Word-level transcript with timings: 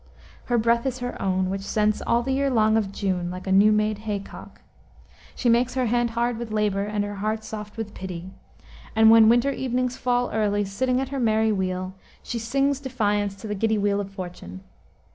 "Her 0.45 0.57
breath 0.57 0.87
is 0.87 0.97
her 0.97 1.21
own, 1.21 1.51
which 1.51 1.61
scents 1.61 2.01
all 2.07 2.23
the 2.23 2.33
year 2.33 2.49
long 2.49 2.75
of 2.75 2.91
June, 2.91 3.29
like 3.29 3.45
a 3.45 3.51
new 3.51 3.71
made 3.71 3.99
hay 3.99 4.17
cock. 4.19 4.61
She 5.35 5.47
makes 5.47 5.75
her 5.75 5.85
hand 5.85 6.09
hard 6.17 6.39
with 6.39 6.49
labor, 6.51 6.81
and 6.85 7.05
her 7.05 7.13
heart 7.17 7.43
soft 7.43 7.77
with 7.77 7.93
pity; 7.93 8.31
and 8.95 9.11
when 9.11 9.29
winter 9.29 9.51
evenings 9.51 9.97
fall 9.97 10.31
early, 10.31 10.65
sitting 10.65 10.99
at 10.99 11.09
her 11.09 11.19
merry 11.19 11.51
wheel, 11.51 11.93
she 12.23 12.39
sings 12.39 12.79
defiance 12.79 13.35
to 13.35 13.47
the 13.47 13.53
giddy 13.53 13.77
wheel 13.77 14.01
of 14.01 14.09
fortune. 14.09 14.61